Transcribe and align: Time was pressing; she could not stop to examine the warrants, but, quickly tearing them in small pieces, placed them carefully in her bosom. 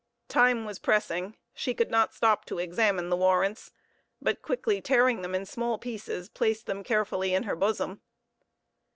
Time 0.29 0.65
was 0.65 0.79
pressing; 0.79 1.35
she 1.53 1.75
could 1.75 1.91
not 1.91 2.11
stop 2.11 2.43
to 2.45 2.57
examine 2.57 3.09
the 3.09 3.15
warrants, 3.15 3.71
but, 4.19 4.41
quickly 4.41 4.81
tearing 4.81 5.21
them 5.21 5.35
in 5.35 5.45
small 5.45 5.77
pieces, 5.77 6.27
placed 6.27 6.65
them 6.65 6.83
carefully 6.83 7.35
in 7.35 7.43
her 7.43 7.55
bosom. 7.55 8.01